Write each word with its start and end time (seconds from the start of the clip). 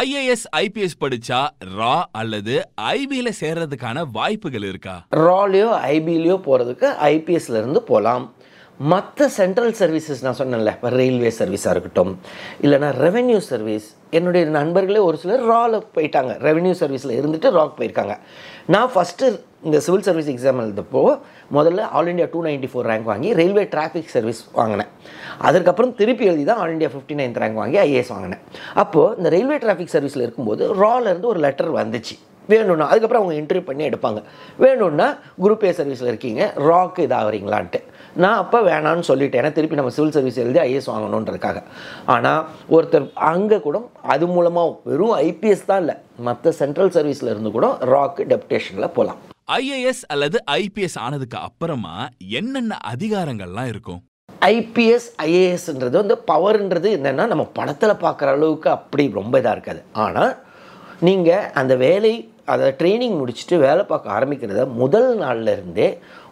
IAS 0.00 0.44
IPS 0.56 0.98
படிச்சா 1.00 1.38
ரா 1.78 2.02
அல்லது 2.12 2.54
ஐபியில 2.82 3.28
சேர்றதுக்கான 3.40 4.04
வாய்ப்புகள் 4.12 4.62
இருக்கா? 4.62 4.94
ராலயோ 5.16 5.70
ஐபிலயோ 5.88 6.36
போறதுக்கு 6.46 6.88
ஐபிஎஸ்ல 7.08 7.56
இருந்து 7.56 7.82
போலாம். 7.82 8.24
மற்ற 8.90 9.26
சென்ட்ரல் 9.36 9.74
சர்வீசஸ் 9.78 10.22
நான் 10.24 10.36
சொன்னேன்ல 10.38 10.70
இப்போ 10.76 10.88
ரயில்வே 10.88 11.30
சர்வீஸாக 11.38 11.72
இருக்கட்டும் 11.74 12.12
இல்லைனா 12.64 12.88
ரெவென்யூ 13.04 13.40
சர்வீஸ் 13.48 13.86
என்னுடைய 14.18 14.44
நண்பர்களே 14.56 15.00
ஒரு 15.08 15.16
சிலர் 15.22 15.44
ரால 15.50 15.80
போயிட்டாங்க. 15.96 16.32
ரெவென்யூ 16.46 16.74
சர்வீஸில் 16.80 17.12
இருந்துட்டு 17.18 17.50
ராக் 17.58 17.76
போயிருக்காங்க. 17.78 18.14
நான் 18.74 18.90
ஃபஸ்ட்டு 18.94 19.28
இந்த 19.66 19.78
சிவில் 19.86 20.06
சர்வீஸ் 20.08 20.30
எக்ஸாம் 20.32 20.62
எழுதப்போ 20.64 21.02
முதல்ல 21.58 21.86
all 21.98 22.10
India 22.12 22.28
two 22.32 22.42
ninety 22.48 22.70
four 22.72 22.88
rank 22.92 23.06
வாங்கி 23.12 23.30
ரயில்வே 23.40 23.64
டிராஃபிக் 23.74 24.12
சர்வீஸ் 24.16 24.42
வாங்கினேன். 24.60 24.90
அதுக்கப்புறம் 25.50 25.94
திருப்பி 26.00 26.26
எழுதி 26.32 26.44
தான் 26.50 26.60
all 26.64 26.74
India 26.74 26.92
fifty 26.94 27.16
ninth 27.20 27.40
rank 27.44 27.60
வாங்கி 27.62 27.78
ஐஏஎஸ் 27.86 28.12
வாங்கினேன். 28.16 28.42
அப்போது 28.84 29.16
இந்த 29.20 29.30
ரயில்வே 29.36 29.58
டிராஃபிக் 29.66 29.94
சர்வீஸில் 29.96 30.26
இருக்கும்போது 30.26 30.74
ராலேருந்து 30.84 31.32
ஒரு 31.34 31.42
லெட்டர் 31.46 31.72
வந்துச்சு. 31.80 32.16
வேணும்னா 32.50 32.86
அதுக்கப்புறம் 32.92 33.22
அவங்க 33.22 33.36
இன்டர்வியூ 33.40 33.64
பண்ணி 33.70 33.84
எடுப்பாங்க. 33.88 34.20
வேணும்னா 34.62 35.06
குரூப் 35.42 35.64
ஏ 35.68 35.70
சர்வீஸில் 35.80 36.10
இருக்கீங்க 36.12 36.52
ராக்கு 36.68 37.00
இதாகிறீங்களான்ட்டு 37.08 37.80
நான் 38.22 38.38
அப்போ 38.42 38.58
வேணான்னு 38.68 39.08
சொல்லிட்டேன். 39.08 39.40
ஏன்னா 39.42 39.52
திருப்பி 39.56 39.78
நம்ம 39.78 39.92
சிவில் 39.96 40.14
சர்வீஸ் 40.16 40.40
எழுதி 40.44 40.60
ஐஏஎஸ் 40.64 40.88
வாங்கணுன்றதுக்காக. 40.92 41.58
ஆனால் 42.14 42.40
ஒருத்தர் 42.76 43.06
அங்கே 43.32 43.58
கூட 43.66 43.78
அது 44.14 44.26
மூலமாக 44.34 44.76
வெறும் 44.90 45.14
ஐபிஎஸ் 45.28 45.68
தான் 45.70 45.82
இல்லை. 45.84 45.96
மற்ற 46.28 46.52
சென்ட்ரல் 46.60 46.94
சர்வீஸில் 46.96 47.32
இருந்து 47.32 47.52
கூட 47.56 47.68
ராக் 47.94 48.22
டெப்டேஷனில் 48.32 48.94
போகலாம் 48.96 49.20
ஐஏஎஸ் 49.58 50.02
அல்லது 50.14 50.38
ஐபிஎஸ் 50.62 50.98
ஆனதுக்கு 51.04 51.38
அப்புறமா 51.48 51.94
என்னென்ன 52.40 52.78
அதிகாரங்கள்லாம் 52.92 53.70
இருக்கும்? 53.72 54.00
ஐபிஎஸ் 54.56 55.08
ஐஏஎஸ்ன்றது 55.26 55.96
வந்து 56.02 56.16
பவர்ன்றது 56.30 56.88
என்னென்னா 56.98 57.26
நம்ம 57.32 57.44
படத்தில் 57.58 58.00
பார்க்குற 58.04 58.30
அளவுக்கு 58.36 58.70
அப்படி 58.76 59.04
ரொம்ப 59.20 59.40
இதாக 59.40 59.56
இருக்காது. 59.56 59.82
ஆனால் 60.04 60.32
நீங்கள் 61.08 61.48
அந்த 61.60 61.76
வேலை 61.86 62.14
அதை 62.52 62.68
ட்ரைனிங் 62.80 63.16
முடிச்சுட்டு 63.20 63.56
வேலை 63.66 63.84
பார்க்க 63.92 64.16
ஆரம்பிக்கிறத 64.18 64.66
முதல் 64.82 65.10
நாள்லேருந்தே 65.22 65.88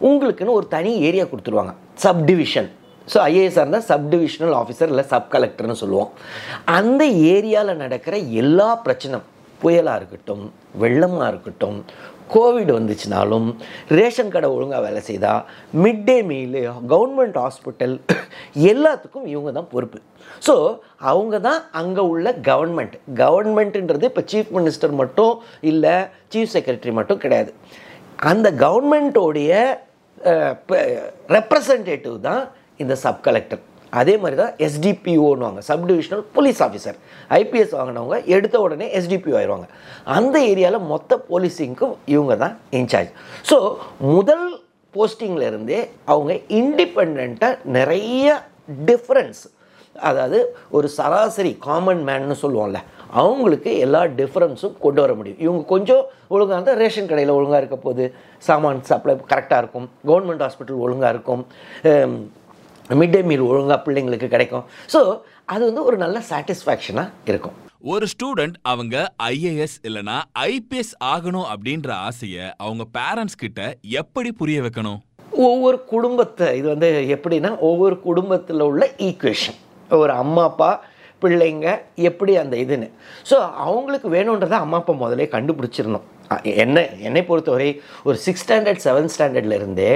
உங்களுக்குன்னு 0.09 0.57
ஒரு 0.59 0.67
தனி 0.75 0.93
ஏரியா 1.09 1.25
கொடுத்துருவாங்க. 1.31 1.73
Sub 2.03 2.23
division 2.29 2.69
so 3.11 3.17
IAS are 3.29 3.65
இருந்தால் 3.65 3.87
சப்டிவிஷனல் 3.91 4.55
ஆஃபீஸர் 4.61 4.91
இல்லை 4.93 5.03
சப் 5.11 5.29
கலெக்டர்னு 5.35 5.77
சொல்லுவோம். 5.83 6.09
அந்த 6.79 7.03
ஏரியாவில் 7.35 7.81
நடக்கிற 7.83 8.15
எல்லா 8.41 8.67
பிரச்சனை 8.85 9.17
புயலாக 9.61 9.99
இருக்கட்டும் 9.99 10.43
வெள்ளமாக 10.81 11.29
இருக்கட்டும் 11.33 11.77
கோவிட் 12.33 12.71
வந்துச்சுனாலும் 12.77 13.47
ரேஷன் 13.97 14.31
கடை 14.33 14.49
ஒழுங்காக 14.55 14.81
வேலை 14.85 15.01
செய்தால் 15.07 15.41
mid 15.83 16.03
day 16.09 16.15
meal 16.29 16.61
government 16.93 17.37
hospital 17.43 17.95
எல்லாத்துக்கும் 18.71 19.27
இவங்க 19.33 19.51
தான் 19.57 19.69
பொறுப்பு. 19.73 19.99
ஸோ 20.47 20.55
அவங்க 21.11 21.35
தான் 21.47 21.61
அங்கே 21.81 22.03
உள்ள 22.13 22.31
கவர்மெண்ட் 22.49 22.95
கவர்மெண்ட்டுன்றது 23.23 24.07
இப்போ 24.11 24.23
சீஃப் 24.33 24.53
மினிஸ்டர் 24.57 24.93
மட்டும் 25.01 25.33
இல்லை 25.71 25.95
சீஃப் 26.33 26.53
செக்ரட்டரி 26.55 26.93
மட்டும் 26.99 27.21
கிடையாது. 27.25 27.51
அந்த 28.31 28.47
கவர்மெண்ட்டோடைய 28.63 29.51
ரெப்ரசன்டேட்டிவ் 31.37 32.17
தான் 32.29 32.41
இந்த 32.83 32.93
சப் 33.03 33.21
கலெக்டர் 33.27 33.61
அதே 33.99 34.15
மாதிரி 34.23 34.37
தான் 34.41 34.53
எஸ்டிபிஓன்னுவாங்க 34.65 35.61
sub 35.69 35.85
divisional 35.91 36.23
police 36.35 36.61
officer 36.67 36.97
IPS 37.39 37.75
வாங்கினவங்க 37.77 38.17
எடுத்த 38.35 38.55
உடனே 38.65 38.87
எஸ்டிபிஓ 38.99 39.37
ஆயிடுவாங்க. 39.39 39.67
அந்த 40.17 40.35
ஏரியாவில் 40.51 40.87
மொத்த 40.93 41.21
போலீஸிங்க்கும் 41.31 41.95
இவங்க 42.15 42.35
தான் 42.43 42.55
இன்சார்ஜ் 42.81 43.11
ஸோ 43.51 43.57
முதல் 44.15 44.45
போஸ்டிங்கில் 44.93 45.49
இருந்தே 45.51 45.81
அவங்க 46.13 46.31
இண்டிபெண்ட்டாக 46.61 47.57
நிறைய 47.79 48.37
டிஃப்ரென்ஸ் 48.91 49.41
அதாவது 50.07 50.37
ஒரு 50.77 50.87
சராசரி 50.97 51.51
காமன் 51.65 52.01
மேன்னு 52.07 52.35
சொல்லுவோம்ல 52.41 52.79
அவங்களுக்கு 53.21 53.71
எல்லா 53.85 54.01
டிஃப்ரென்ஸும் 54.19 54.75
கொண்டு 54.83 54.99
வர 55.03 55.13
முடியும். 55.19 55.39
இவங்க 55.45 55.61
கொஞ்சம் 55.71 56.03
ஒழுங்காக 56.33 56.55
இருந்தால் 56.57 56.79
ரேஷன் 56.81 57.09
கடையில் 57.09 57.33
ஒழுங்காக 57.37 57.59
இருக்க 57.61 57.77
போது 57.87 58.03
சாமான் 58.47 58.79
சப்ளை 58.89 59.13
கரெக்டாக 59.31 59.61
இருக்கும். 59.63 59.87
கவர்மெண்ட் 60.09 60.43
ஹாஸ்பிட்டல் 60.45 60.83
ஒழுங்காக 60.85 61.11
இருக்கும். 61.15 61.43
மிட் 62.99 63.13
டே 63.15 63.21
மீல் 63.29 63.43
ஒழுங்காக 63.49 63.77
பிள்ளைங்களுக்கு 63.85 64.27
கிடைக்கும். 64.35 64.63
ஸோ 64.93 64.99
அது 65.53 65.61
வந்து 65.69 65.83
ஒரு 65.89 65.97
நல்ல 66.03 66.17
சாட்டிஸ்ஃபேக்ஷனாக 66.29 67.29
இருக்கும். 67.31 67.55
ஒரு 67.93 68.05
ஸ்டூடெண்ட் 68.13 68.57
அவங்க 68.71 68.95
ஐஏஎஸ் 69.27 69.77
இல்லனா 69.87 70.17
ஐபிஎஸ் 70.49 70.93
ஆகணும் 71.13 71.47
அப்படின்ற 71.53 71.89
ஆசைய 72.07 72.49
அவங்க 72.63 72.83
பேரண்ட்ஸ் 72.97 73.39
கிட்ட 73.43 73.59
எப்படி 74.01 74.31
புரிய 74.41 74.59
வைக்கணும்? 74.65 74.99
ஒவ்வொரு 75.49 75.77
குடும்பத்தை 75.93 76.47
இது 76.59 76.67
வந்து 76.73 76.89
எப்படின்னா 77.15 77.51
ஒவ்வொரு 77.69 77.95
குடும்பத்தில் 78.07 78.67
உள்ள 78.69 78.85
ஈக்குவேஷன் 79.09 79.59
ஒரு 80.01 80.13
அம்மா 80.23 80.43
அப்பா 80.49 80.71
பிள்ளைங்க 81.23 81.67
எப்படி 82.09 82.33
அந்த 82.43 82.55
இதுன்னு. 82.63 82.87
ஸோ 83.29 83.37
அவங்களுக்கு 83.65 84.07
வேணுன்றதை 84.15 84.57
அம்மா 84.65 84.77
அப்பா 84.81 84.93
முதலே 85.03 85.27
கண்டுபிடிச்சிடணும். 85.35 86.05
என்ன 86.63 86.83
என்னை 87.07 87.21
பொறுத்தவரை 87.29 87.69
ஒரு 88.07 88.17
சிக்ஸ் 88.25 88.43
ஸ்டாண்டர்ட் 88.43 88.83
செவன்த் 88.85 89.13
ஸ்டாண்டர்ட்லேருந்தே 89.15 89.91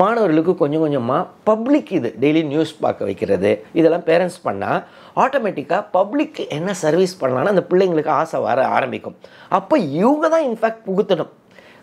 மாணவர்களுக்கு 0.00 0.54
கொஞ்சம் 0.62 0.84
கொஞ்சமாக 0.84 1.22
பப்ளிக் 1.50 1.92
இது 1.98 2.10
டெய்லி 2.24 2.42
நியூஸ் 2.52 2.74
பார்க்க 2.84 3.08
வைக்கிறது 3.10 3.52
இதெல்லாம் 3.78 4.06
பேரண்ட்ஸ் 4.10 4.40
பண்ணால் 4.48 4.82
ஆட்டோமேட்டிக்காக 5.24 5.82
பப்ளிக் 5.98 6.40
என்ன 6.58 6.74
சர்வீஸ் 6.84 7.20
பண்ணலான்னு 7.22 7.54
அந்த 7.54 7.66
பிள்ளைங்களுக்கு 7.72 8.16
ஆசை 8.20 8.40
வர 8.50 8.66
ஆரம்பிக்கும். 8.76 9.18
அப்போ 9.58 9.74
இவங்க 9.78 10.28
தான் 10.28 10.46
இன்ஃபேக்ட் 10.50 10.86
புகுத்தணும். 10.90 11.32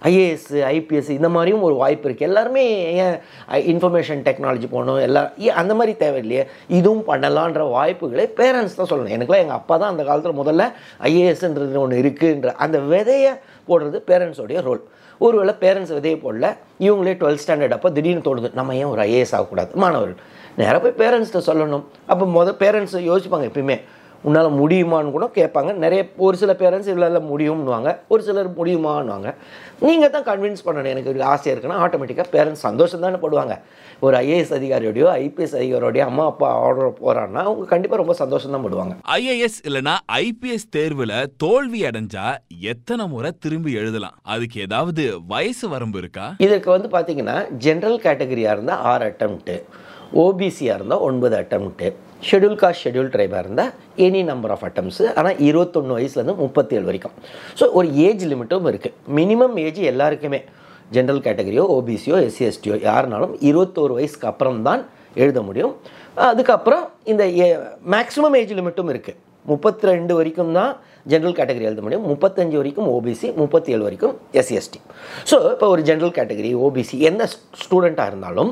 ஐஏஎஸ் 0.09 0.47
ஐபிஎஸ் 0.69 1.09
இந்த 1.15 1.27
மாதிரியும் 1.33 1.61
ஒரு 1.67 1.75
வாய்ப்பு 1.81 2.05
இருக்குது 2.07 2.27
எல்லாருமே 2.29 2.63
ஏன் 3.03 3.15
இன்ஃபர்மேஷன் 3.73 4.23
டெக்னாலஜி 4.25 4.67
போகணும் 4.73 4.99
எல்லாம் 5.05 5.27
அந்த 5.61 5.73
மாதிரி 5.79 5.93
தேவையில்லையே. 6.01 6.43
இதுவும் 6.77 7.05
பண்ணலான்ற 7.09 7.69
வாய்ப்புகளை 7.75 8.25
பேரண்ட்ஸ் 8.39 8.77
தான் 8.79 8.89
சொல்லணும். 8.89 9.15
எனக்குலாம் 9.17 9.43
எங்கள் 9.43 9.59
அப்பா 9.59 9.75
தான் 9.77 9.93
அந்த 9.93 10.03
காலத்தில் 10.09 10.39
முதல்ல 10.41 10.65
ஐஏஎஸ்ன்றது 11.09 11.81
ஒன்று 11.83 12.01
இருக்குன்ற 12.03 12.51
அந்த 12.65 12.79
விதையை 12.93 13.31
போடுறது 13.67 13.99
பேரண்ட்ஸோடைய 14.09 14.61
ரோல் 14.61 14.83
ஒருவேளை 15.19 15.53
பேரண்ட்ஸ் 15.59 15.93
விதையை 15.97 16.17
போடல 16.25 16.47
இவங்களே 16.79 17.13
டுவெல்த் 17.21 17.43
ஸ்டாண்டர்ட் 17.47 17.75
அப்போ 17.77 17.91
திடீர்னு 17.91 18.25
தோணுது 18.27 18.53
நம்ம 18.53 18.75
ஏன் 18.75 18.91
ஒரு 18.93 19.01
ஐஏஎஸ் 19.01 19.33
ஆகக்கூடாது? 19.35 19.71
மாணவர்கள் 19.73 20.23
நேராக 20.57 20.89
போய் 20.89 21.07
பேரண்ட்ஸ்கிட்ட 21.07 21.41
சொல்லணும். 21.45 21.83
அப்போ 22.07 22.25
மொதல் 22.25 22.61
பேரண்ட்ஸ் 22.63 22.97
யோசிப்பாங்க 23.11 23.47
எப்பயுமே 23.49 23.81
உன்னால் 24.27 24.49
முடியுமான்னு 24.61 25.13
கூட 25.15 25.25
கேட்பாங்க. 25.37 25.71
நிறைய 25.83 26.01
ஒரு 26.25 26.35
சில 26.41 26.51
பேரண்ட்ஸ் 26.61 26.89
இவ்வளோ 26.91 27.21
முடியும்னுவாங்க. 27.31 27.89
ஒரு 28.13 28.21
சிலர் 28.27 28.49
முடியுமான்னுவாங்க. 28.59 29.29
நீங்கள் 29.87 30.13
தான் 30.15 30.27
கன்வின்ஸ் 30.29 30.65
பண்ணணும். 30.67 30.91
எனக்கு 30.95 31.11
ஒரு 31.13 31.23
ஆசையாக 31.33 31.53
இருக்குன்னா 31.55 31.79
ஆட்டோமேட்டிக்காக 31.85 32.27
பேரண்ட்ஸ் 32.35 32.67
சந்தோஷம் 32.67 33.05
தானே 33.05 33.19
படுவாங்க. 33.25 33.55
ஒரு 34.05 34.15
ஐஏஎஸ் 34.21 34.53
அதிகாரியோடையோ 34.57 35.07
ஐபிஎஸ் 35.23 35.55
அதிகாரியோடையோ 35.59 36.05
அம்மா 36.09 36.23
அப்பா 36.31 36.47
ஆர்டர் 36.63 36.97
போகிறான்னா 37.01 37.41
அவங்க 37.47 37.65
கண்டிப்பாக 37.73 37.99
ரொம்ப 38.01 38.15
சந்தோஷம் 38.21 38.55
தான் 38.55 38.65
படுவாங்க 38.65 38.93
ஐஏஎஸ் 39.17 39.59
இல்லனா 39.69 39.93
ஐபிஎஸ் 40.21 40.67
தேர்வுல 40.77 41.13
தோல்வி 41.43 41.81
அடைஞ்சா 41.89 42.25
எத்தனை 42.73 43.05
முறை 43.13 43.31
திரும்பி 43.45 43.73
எழுதலாம்? 43.81 44.17
அதுக்கு 44.35 44.59
ஏதாவது 44.67 45.03
வயசு 45.33 45.67
வரம்பு 45.73 45.99
இருக்கா? 46.03 46.27
இதற்கு 46.47 46.69
வந்து 46.75 46.89
பார்த்தீங்கன்னா 46.95 47.37
ஜென்ரல் 47.65 47.99
கேட்டகரியாக 48.07 48.55
இருந்தால் 48.57 48.83
ஆறு 48.93 49.05
அட்டம்ப்ட்டு 49.11 49.57
ஓபிசியாக 50.23 50.77
இருந்தால் 50.79 51.05
ஒன்பது 51.09 51.35
அட்டம்ப்ட்டு 51.41 51.87
ஷெட்யூல் 52.29 52.57
காஸ்ட் 52.61 52.83
ஷெட்யூல் 52.85 53.11
ட்ரைபாக 53.13 53.41
இருந்தால் 53.45 53.71
எனி 54.05 54.21
நம்பர் 54.31 54.53
ஆஃப் 54.55 54.65
அட்டம்ஸு 54.67 55.05
ஆனால் 55.19 55.39
இருபத்தொன்று 55.47 55.95
வயசுலேருந்து 55.97 56.35
முப்பத்தேழு 56.43 56.85
வரைக்கும். 56.89 57.15
ஸோ 57.59 57.65
ஒரு 57.79 57.87
ஏஜ் 58.07 58.23
லிமிட்டும் 58.31 58.69
இருக்குது 58.71 58.95
மினிமம் 59.19 59.57
ஏஜ் 59.65 59.81
எல்லாருக்குமே. 59.91 60.39
ஜென்ரல் 60.95 61.21
கேட்டகரியோ 61.27 61.65
ஓபிசியோ 61.75 62.15
எஸ்சி 62.27 62.43
எஸ்டியோ 62.49 62.75
யாருனாலும் 62.89 63.35
இருபத்தோரு 63.49 63.93
வயசுக்கு 63.99 64.29
அப்புறம் 64.31 64.63
தான் 64.69 64.81
எழுத 65.23 65.39
முடியும். 65.49 65.73
அதுக்கப்புறம் 66.31 66.83
இந்த 67.11 67.23
மேக்ஸிமம் 67.93 68.35
ஏஜ் 68.39 68.57
லிமிட்டும் 68.59 68.91
இருக்குது 68.93 69.19
முப்பத்தி 69.51 69.85
ரெண்டு 69.91 70.13
வரைக்கும் 70.17 70.51
தான் 70.57 70.73
ஜென்ரல் 71.11 71.35
கேட்டகரி 71.37 71.65
எழுத 71.69 71.81
முடியும். 71.85 72.05
முப்பத்தஞ்சு 72.11 72.55
வரைக்கும் 72.59 72.87
ஓபிசி 72.95 73.27
முப்பத்தி 73.39 73.69
ஏழு 73.75 73.83
வரைக்கும் 73.87 74.13
எஸ்சிஎஸ்டி 74.39 74.79
ஸோ 75.29 75.37
இப்போ 75.53 75.67
ஒரு 75.73 75.81
ஜென்ரல் 75.89 76.13
கேட்டகரி 76.17 76.51
ஓபிசி 76.67 76.97
எந்த 77.09 77.23
ஸ்டூடெண்ட்டாக 77.63 78.11
இருந்தாலும் 78.11 78.51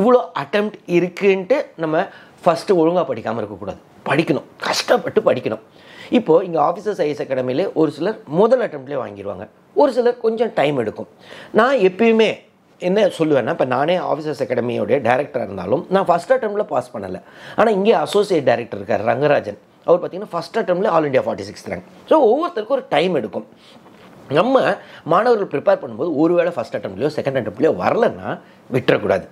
இவ்வளோ 0.00 0.20
அட்டெம்ப்ட் 0.42 0.78
இருக்குன்ட்டு 0.98 1.58
நம்ம 1.82 2.04
ஃபஸ்ட்டு 2.44 2.76
ஒழுங்காக 2.80 3.04
படிக்காமல் 3.10 3.40
இருக்கக்கூடாது. 3.42 3.80
படிக்கணும். 4.08 4.46
கஷ்டப்பட்டு 4.66 5.20
படிக்கணும். 5.28 5.62
இப்போது 6.18 6.44
இங்கே 6.46 6.60
ஆஃபீஸர்ஸ் 6.68 7.00
ஐஎஸ் 7.06 7.24
அகாடமியிலே 7.24 7.66
ஒரு 7.80 7.90
சிலர் 7.96 8.16
முதல் 8.40 8.62
அட்டம்ப்ட்லேயே 8.66 9.00
வாங்கிடுவாங்க 9.02 9.44
ஒரு 9.80 9.90
சிலர் 9.96 10.16
கொஞ்சம் 10.26 10.52
டைம் 10.60 10.78
எடுக்கும். 10.82 11.08
நான் 11.60 11.76
எப்பயுமே 11.88 12.30
என்ன 12.88 13.00
சொல்லுவேன்னா 13.18 13.52
இப்போ 13.56 13.66
நானே 13.74 13.96
ஆஃபீஸர்ஸ் 14.10 14.42
அகாடமியோடைய 14.44 14.98
டேரக்டராக 15.08 15.46
இருந்தாலும் 15.48 15.82
நான் 15.94 16.06
ஃபஸ்ட் 16.10 16.32
அட்டம்ப்டில் 16.36 16.70
பாஸ் 16.72 16.92
பண்ணலை. 16.94 17.20
ஆனால் 17.58 17.74
இங்கே 17.78 17.94
அசோசியேட் 18.04 18.48
டைரக்டர் 18.50 18.80
இருக்கார் 18.80 19.04
ரங்கராஜன். 19.10 19.58
அவர் 19.86 19.98
பார்த்தீங்கன்னா 20.00 20.32
first 20.34 20.58
அட்டம்ப்டில் 20.60 20.90
all 20.96 21.06
India 21.08 21.24
forty 21.26 21.46
six 21.50 21.68
rank 21.72 21.86
so 22.10 22.16
ஒவ்வொருத்தருக்கும் 22.30 22.78
ஒரு 22.78 22.86
டைம் 22.96 23.14
எடுக்கும். 23.20 23.46
நம்ம 24.38 24.62
மாணவர்கள் 25.12 25.50
ப்ரிப்பேர் 25.52 25.80
பண்ணும்போது 25.82 26.10
ஒரு 26.22 26.32
வேளை 26.38 26.50
ஃபஸ்ட் 26.56 26.76
அட்டம்ப்ட்லையோ 26.78 27.10
செகண்ட் 27.18 27.38
அட்டம்ப்ட்லையோ 27.40 27.72
வரலன்னா 27.82 28.28
விட்டுறக்கூடாது. 28.74 29.26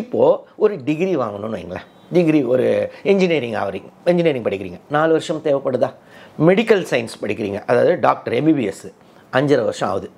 இப்போது 0.00 0.38
ஒரு 0.64 0.74
டிகிரி 0.88 1.14
வாங்கணும்னு 1.22 1.58
வைங்களேன். 1.58 1.86
டிகிரி 2.16 2.40
ஒரு 2.54 2.66
இன்ஜினியரிங் 3.12 3.56
ஆகிறீங்க 3.60 3.88
இன்ஜினியரிங் 4.12 4.46
படிக்கிறீங்க. 4.48 4.80
நாலு 4.96 5.12
வருஷம் 5.16 5.40
தேவைப்படுதா? 5.46 5.90
மெடிக்கல் 6.48 6.84
சயின்ஸ் 6.90 7.14
படிக்கிறீங்க. 7.22 7.60
அதாவது 7.70 7.94
டாக்டர் 8.06 8.36
எம்பிபிஎஸ் 8.40 8.84
அஞ்சரை 9.38 9.64
வருஷம் 9.70 9.88
ஆகுது. 9.92 10.08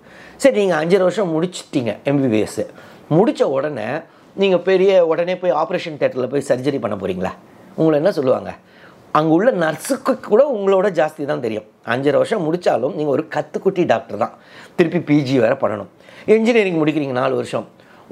சரி 0.42 0.56
நீங்கள் 0.62 0.80
அஞ்சரை 0.82 1.04
வருஷம் 1.08 1.32
முடிச்சிட்டீங்க 1.34 1.90
எம்பிபிஎஸ் 2.12 2.62
முடித்த 3.16 3.42
உடனே 3.56 3.88
நீங்கள் 4.42 4.62
பெரிய 4.68 4.92
உடனே 5.12 5.34
போய் 5.42 5.58
ஆப்ரேஷன் 5.62 5.98
தேட்டரில் 6.00 6.32
போய் 6.32 6.48
சர்ஜரி 6.50 6.78
பண்ண 6.84 6.96
போகிறீங்களா 7.02 7.32
உங்களை 7.80 7.96
என்ன 8.00 8.10
சொல்லுவாங்க? 8.18 8.50
அங்கே 9.18 9.32
உள்ள 9.36 9.50
நர்ஸுக்கு 9.62 10.12
கூட 10.30 10.42
உங்களோட 10.56 10.86
ஜாஸ்தி 10.98 11.24
தான் 11.30 11.42
தெரியும். 11.44 11.66
அஞ்சரை 11.92 12.18
வருஷம் 12.20 12.44
முடித்தாலும் 12.46 12.94
நீங்கள் 12.98 13.14
ஒரு 13.16 13.24
கத்துக்குட்டி 13.34 13.82
டாக்டர் 13.92 14.20
தான். 14.22 14.34
திருப்பி 14.76 15.00
பிஜி 15.08 15.36
வேறு 15.44 15.56
பண்ணணும். 15.62 15.90
இன்ஜினியரிங் 16.36 16.78
முடிக்கிறீங்க 16.80 17.16
நாலு 17.22 17.34
வருஷம். 17.40 17.66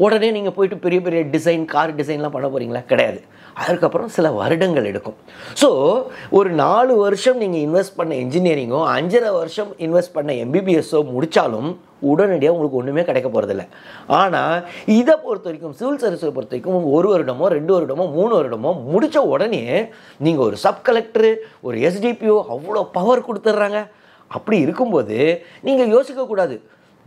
உடனே 0.05 0.29
நீங்கள் 0.37 0.55
போயிட்டு 0.57 0.77
பெரிய 0.85 0.99
பெரிய 1.07 1.23
டிசைன் 1.35 1.65
கார் 1.73 1.97
டிசைன்லாம் 2.01 2.35
பண்ண 2.37 2.47
போகிறீங்களா 2.53 2.83
கிடையாது. 2.93 3.19
அதுக்கப்புறம் 3.63 4.13
சில 4.17 4.27
வருடங்கள் 4.41 4.89
எடுக்கும். 4.91 5.17
ஸோ 5.63 5.69
ஒரு 6.39 6.51
நாலு 6.65 6.93
வருஷம் 7.05 7.41
நீங்கள் 7.43 7.65
இன்வெஸ்ட் 7.67 7.99
பண்ண 7.99 8.13
இன்ஜினியரிங்கோ 8.25 8.81
அஞ்சரை 8.99 9.33
வருஷம் 9.41 9.73
இன்வெஸ்ட் 9.87 10.17
பண்ண 10.19 10.33
எம்பிபிஎஸ்ஸோ 10.45 11.01
முடித்தாலும் 11.15 11.71
உடனடியாக 12.11 12.55
உங்களுக்கு 12.57 12.81
ஒன்றுமே 12.81 13.03
கிடைக்க 13.09 13.29
போகிறதில்ல 13.29 13.65
ஆனால் 14.21 14.57
இதை 14.99 15.15
பொறுத்த 15.25 15.47
வரைக்கும் 15.49 15.77
சிவில் 15.81 16.03
சர்வீஸை 16.03 16.33
பொறுத்த 16.37 16.55
வரைக்கும் 16.55 16.91
ஒரு 16.97 17.09
வருடமோ 17.13 17.49
ரெண்டு 17.57 17.73
வருடமோ 17.77 18.07
மூணு 18.19 18.33
வருடமோ 18.39 18.73
முடித்த 18.93 19.23
உடனே 19.35 19.63
நீங்கள் 20.27 20.47
ஒரு 20.49 20.59
சப் 20.65 20.85
கலெக்டரு 20.89 21.33
ஒரு 21.67 21.79
எஸ்டிபிஓ 21.89 22.39
அவ்வளோ 22.55 22.83
பவர் 22.99 23.27
கொடுத்துட்றாங்க. 23.29 23.81
அப்படி 24.37 24.59
இருக்கும்போது 24.67 25.17
நீங்கள் 25.67 25.93
யோசிக்கக்கூடாது. 25.95 26.55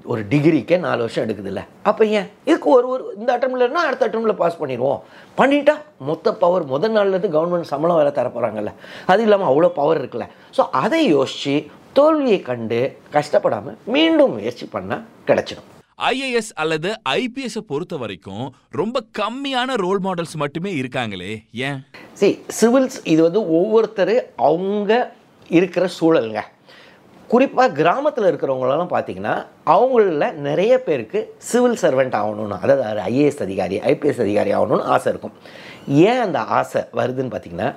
ஒரு 0.03 0.21
டிகிரிக்கே 0.31 0.77
நாலு 0.86 1.00
வருஷம் 1.03 1.24
எடுக்குதுல்ல. 1.25 1.62
அப்போ 1.89 2.06
ஏன்? 2.06 2.27
இதுக்கு 2.50 2.69
ஒரு 2.69 2.88
ஒரு 2.94 3.03
இந்த 3.19 3.30
அட்டம்லன்னா 3.36 3.83
அடுத்த 3.88 4.07
அட்டம்ல 4.07 4.33
பாஸ் 4.42 4.59
பண்ணிடுவோம். 4.62 5.00
பண்ணிட்டா 5.39 5.75
மொத்த 6.09 6.33
பவர் 6.44 6.65
முதல் 6.74 6.94
நாள்லேருந்து 6.97 7.31
கவர்மெண்ட் 7.36 7.71
சம்பளம் 7.71 8.00
வேலை 8.01 8.12
தர 8.12 8.30
போகிறாங்கல்ல 8.36 8.74
அது 9.13 9.24
இல்லாமல் 9.24 9.50
அவ்வளோ 9.51 9.71
பவர் 9.80 10.00
இருக்குல்ல. 10.01 10.27
ஸோ 10.57 10.63
அதை 10.83 11.01
யோசித்து 11.07 11.56
தோல்வியை 12.00 12.42
கண்டு 12.42 12.80
கஷ்டப்படாமல் 13.15 13.77
மீண்டும் 13.95 14.33
முயற்சி 14.38 14.65
பண்ணால் 14.74 15.06
கிடச்சிடும். 15.30 15.69
ஐஏஎஸ் 16.12 16.50
அல்லது 16.62 16.89
ஐபிஎஸ் 17.09 17.59
பொறுத்த 17.71 17.97
வரைக்கும் 17.97 18.45
ரொம்ப 18.81 19.03
கம்மியான 19.19 19.75
ரோல் 19.83 20.01
மாடல்ஸ் 20.07 20.36
மட்டுமே 20.44 20.71
இருக்காங்களே. 20.81 21.33
ஏன்? 21.68 21.77
சி 22.13 22.30
சிவில்ஸ் 22.59 23.00
இது 23.03 23.21
வந்து 23.21 23.42
ஒவ்வொருத்தர் 23.59 24.15
அவங்க 24.50 24.92
இருக்கிற 25.50 25.89
சூழலுங்க. 26.00 26.42
குறிப்பாக 27.31 27.75
கிராமத்தில் 27.80 28.27
இருக்கிறவங்களெல்லாம் 28.30 28.92
பார்த்தீங்கன்னா 28.95 29.36
அவங்களில் 29.75 30.39
நிறைய 30.48 30.74
பேருக்கு 30.88 31.19
சிவில் 31.50 31.80
சர்வெண்ட் 31.83 32.16
ஆகணும்னு 32.22 32.57
அதாவது 32.63 33.01
ஐஏஎஸ் 33.12 33.42
அதிகாரி 33.45 33.77
ஐபிஎஸ் 33.92 34.22
அதிகாரி 34.25 34.51
ஆகணும்னு 34.57 34.89
ஆசை 34.95 35.07
இருக்கும். 35.13 35.36
ஏன் 36.10 36.22
அந்த 36.25 36.39
ஆசை 36.57 36.81
வருதுன்னு 37.00 37.33
பார்த்தீங்கன்னா 37.33 37.69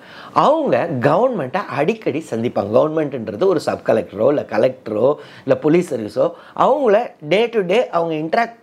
அவங்க 0.44 0.76
கவர்மெண்ட்டை 1.06 1.62
அடிக்கடி 1.78 2.20
சந்திப்பாங்க. 2.32 2.70
கவர்மெண்ட்டுன்றது 2.78 3.46
ஒரு 3.52 3.60
சப் 3.66 3.86
கலெக்டரோ 3.88 4.26
இல்லை 4.32 4.44
கலெக்டரோ 4.54 5.08
இல்லை 5.44 5.56
போலீஸ் 5.64 5.90
சர்வீஸோ 5.92 6.26
அவங்கள 6.64 6.98
டே 7.32 7.40
டு 7.54 7.62
டே 7.72 7.78
அவங்க 7.98 8.14
இன்ட்ராக்ட் 8.24 8.58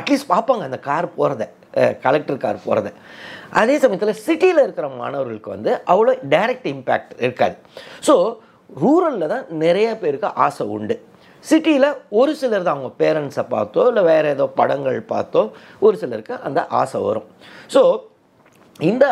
அட்லீஸ்ட் 0.00 0.30
பார்ப்பாங்க 0.34 0.64
அந்த 0.68 0.80
கார் 0.88 1.08
போகிறத 1.16 1.46
கலெக்டர் 2.06 2.42
கார் 2.44 2.64
போகிறத 2.66 2.88
அதே 3.60 3.74
சமயத்தில் 3.82 4.20
சிட்டியில் 4.26 4.62
இருக்கிற 4.64 4.86
மாணவர்களுக்கு 5.00 5.50
வந்து 5.56 5.70
அவ்வளோ 5.92 6.12
டைரக்ட் 6.34 6.68
இம்பேக்ட் 6.74 7.12
இருக்காது. 7.24 7.56
ஸோ 8.08 8.14
ரூரலில் 8.82 9.32
தான் 9.34 9.46
நிறைய 9.64 9.88
பேருக்கு 10.02 10.28
ஆசை 10.46 10.66
உண்டு. 10.76 10.96
சிட்டியில் 11.44 11.88
ஒரு 12.20 12.32
சிலர் 12.40 12.66
தான் 12.66 12.76
அவங்க 12.76 12.92
பேரண்ட்ஸை 13.02 13.44
பார்த்தோ 13.54 13.82
இல்லை 13.90 14.02
வேறு 14.10 14.28
ஏதோ 14.36 14.46
படங்கள் 14.60 14.98
பார்த்தோ 15.12 15.42
ஒரு 15.86 15.94
சிலருக்கு 16.02 16.34
அந்த 16.48 16.60
ஆசை 16.80 17.00
வரும். 17.08 17.26
ஸோ 17.74 17.82
இந்த 18.90 19.04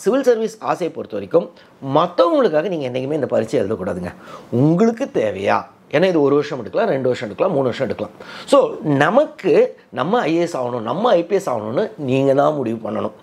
சிவில் 0.00 0.26
சர்வீஸ் 0.26 0.56
ஆசையை 0.70 0.90
பொறுத்த 0.96 1.16
வரைக்கும் 1.18 1.46
மற்றவங்களுக்காக 1.96 2.68
நீங்கள் 2.72 2.88
என்றைக்குமே 2.88 3.18
இந்த 3.20 3.28
பரீட்சை 3.32 3.56
எழுதக்கூடாதுங்க. 3.62 4.12
உங்களுக்கு 4.64 5.06
தேவையா? 5.20 5.56
ஏன்னா 5.94 6.06
இது 6.12 6.20
ஒரு 6.26 6.34
வருஷம் 6.38 6.60
எடுக்கலாம் 6.62 6.92
ரெண்டு 6.94 7.08
வருஷம் 7.10 7.28
எடுக்கலாம் 7.28 7.54
மூணு 7.56 7.68
வருஷம் 7.70 7.86
எடுக்கலாம். 7.88 8.14
ஸோ 8.52 8.58
நமக்கு 9.04 9.52
நம்ம 9.98 10.20
ஐஏஎஸ் 10.30 10.56
ஆகணும் 10.60 10.86
நம்ம 10.90 11.12
ஐபிஎஸ் 11.20 11.48
ஆகணும்னு 11.52 11.84
நீங்கள் 12.10 12.38
தான் 12.40 12.56
முடிவு 12.58 12.78
பண்ணணும். 12.86 13.16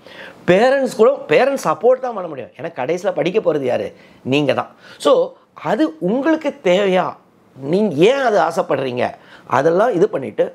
பேரண்ட்ஸ் 0.50 0.98
கூட 1.00 1.10
பேரண்ட்ஸ் 1.32 1.66
சப்போர்ட் 1.70 2.06
தான் 2.06 2.16
பண்ண 2.18 2.28
முடியும். 2.34 2.54
ஏன்னா 2.58 2.72
கடைசியில் 2.80 3.18
படிக்க 3.20 3.40
போகிறது 3.48 3.68
யார்? 3.72 3.88
நீங்கள் 4.34 4.60
தான். 4.60 4.72
ஸோ 5.06 5.14
அது 5.54 6.00
உங்களுக்கு 6.00 6.50
தேவையா? 6.64 7.16
நீங்கள் 7.56 7.98
ஏன் 7.98 8.26
அது 8.28 8.38
ஆசைப்படுறீங்க? 8.40 9.14
அதெல்லாம் 9.48 9.94
இது 9.94 10.10
பண்ணிவிட்டு 10.14 10.52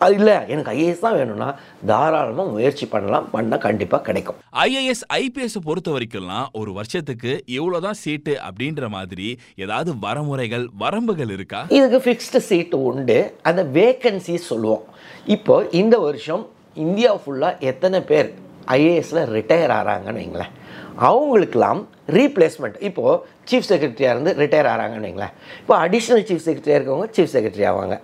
அது 0.00 0.14
இல்லை 0.14 0.34
எனக்கு 0.48 0.70
ஐஏஎஸ் 0.70 0.98
தான் 0.98 1.14
வேணும்னா 1.14 1.54
தாராளமாக 1.86 2.50
முயற்சி 2.50 2.86
பண்ணலாம். 2.86 3.28
பண்ணால் 3.32 3.58
கண்டிப்பாக 3.58 4.02
கிடைக்கும். 4.02 4.36
ஐஏஎஸ் 4.52 5.02
ஐபிஎஸ் 5.14 5.56
பொறுத்த 5.64 5.90
வரைக்கும்லாம் 5.90 6.46
ஒரு 6.52 6.72
வருஷத்துக்கு 6.72 7.44
இவ்வளோதான் 7.46 7.98
சீட்டு 8.02 8.38
அப்படின்ற 8.46 8.88
மாதிரி 8.88 9.38
ஏதாவது 9.56 9.98
வரமுறைகள் 9.98 10.66
வரம்புகள் 10.78 11.30
இருக்கா? 11.30 11.66
இதுக்கு 11.68 12.00
ஃபிக்ஸ்டு 12.06 12.36
சீட்டு 12.36 12.82
உண்டு. 12.82 13.34
அந்த 13.42 13.64
வேக்கன்சி 13.64 14.34
சொல்லுவோம். 14.34 14.84
இப்போ 15.26 15.66
இந்த 15.70 15.98
வருஷம் 15.98 16.46
இந்தியா 16.74 17.14
ஃபுல்லாக 17.14 17.58
எத்தனை 17.58 18.00
பேர் 18.00 18.41
ஐஏஎஸில் 18.76 19.22
ரிட்டையர் 19.36 19.72
ஆகிறாங்கன்னு 19.78 20.22
வைங்களேன். 20.22 20.52
அவங்களுக்கெல்லாம் 21.08 21.80
ரீப்ளேஸ்மெண்ட் 22.16 22.76
இப்போது 22.88 23.20
சீஃப் 23.50 23.68
செக்ரட்டரியாக 23.70 24.14
இருந்து 24.14 24.32
ரிட்டையர் 24.42 24.68
ஆகிறாங்கன்னு 24.72 25.08
வைங்களேன். 25.08 25.34
இப்போ 25.62 25.74
அடிஷ்னல் 25.84 26.24
சீஃப் 26.28 26.44
செக்ரட்டரியாக 26.46 26.78
இருக்கவங்க 26.80 27.08
சீஃப் 27.16 27.32
செக்ரட்டரி 27.34 27.66
ஆவாங்க. 27.70 27.96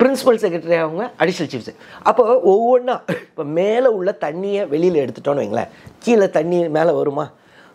பிரின்சிபல் 0.00 0.40
செக்ரட்டரி 0.44 0.76
ஆவாங்க 0.82 1.04
அடிஷ்னல் 1.22 1.50
சீஃப் 1.54 1.72
அப்போ 2.10 2.22
ஒவ்வொன்றா 2.52 2.96
இப்போ 3.28 3.44
மேலே 3.58 3.90
உள்ள 3.98 4.12
தண்ணியை 4.24 4.62
வெளியில் 4.74 5.02
எடுத்துட்டோன்னு 5.04 5.44
வைங்களேன். 5.44 5.70
கீழே 6.06 6.28
தண்ணி 6.38 6.58
மேலே 6.78 6.94
வருமா? 7.00 7.26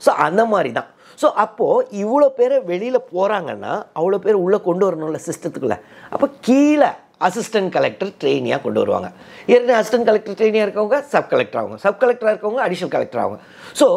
ஸோ 0.05 0.11
அந்த 0.27 0.41
மாதிரி 0.53 0.71
தான் 0.79 0.89
ஸோ 1.21 1.29
அப்போது 1.43 1.87
இவ்வளோ 2.03 2.27
பேரை 2.37 2.57
வெளியில் 2.71 3.07
போகிறாங்கன்னா 3.13 3.73
அவ்வளோ 3.99 4.17
பேர் 4.25 4.43
உள்ளே 4.43 4.59
கொண்டு 4.67 4.83
வரணும்ல 4.87 5.19
சிஸ்டத்துக்குள்ளே 5.27 5.77
அப்போ 6.13 6.27
கீழே 6.47 6.89
அசிஸ்டன்ட் 7.27 7.71
கலெக்டர் 7.75 8.11
ட்ரெயினியாக 8.21 8.59
கொண்டு 8.65 8.81
வருவாங்க. 8.83 9.09
ஏற்கனவே 9.51 9.77
அசிஸ்டன்ட் 9.81 10.07
கலெக்டர் 10.09 10.37
ட்ரெயினியாக 10.39 10.67
இருக்கவங்க 10.67 10.99
சப் 11.13 11.31
கலெக்டர் 11.33 11.61
ஆகும் 11.61 11.81
சப் 11.85 12.01
கலெக்டராக 12.03 12.33
இருக்கவங்க 12.35 12.61
அடிஷனல் 12.67 12.93
கலெக்டர் 12.95 13.23
ஆகும் 13.25 13.41
ஸோ 13.81 13.87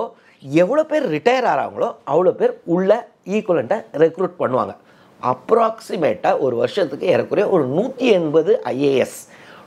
எவ்வளோ 0.63 0.83
பேர் 0.93 1.05
ரிட்டையர் 1.17 1.49
ஆகிறாங்களோ 1.53 1.89
அவ்வளோ 2.13 2.33
பேர் 2.41 2.55
உள்ள 2.77 2.91
ஈக்குவலண்ட்டாக 3.37 4.03
ரெக்ரூட் 4.05 4.35
பண்ணுவாங்க. 4.43 4.75
அப்ராக்சிமேட்டாக 5.21 6.43
ஒரு 6.47 6.55
வருஷத்துக்கு 6.63 7.07
ஏறக்குறைய 7.13 7.47
ஒரு 7.57 7.65
நூற்றி 7.77 8.07
எண்பது 8.19 8.53
ஐஏஎஸ் 8.73 9.21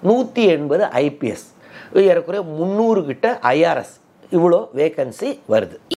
நூற்றி 0.10 0.44
எண்பது 0.56 0.84
ஐபிஎஸ் 1.06 1.46
ஏறக்குறைய 2.10 2.42
முந்நூறு 2.58 3.02
கிட்ட 3.10 3.28
ஐஆர்எஸ் 3.54 3.96
இவ்வளோ 4.38 4.60
வேக்கன்சி 4.80 5.30
வருது. 5.54 5.78